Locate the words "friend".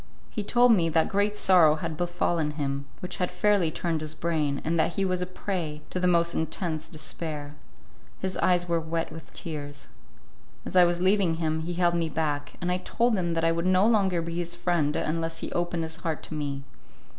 14.55-14.95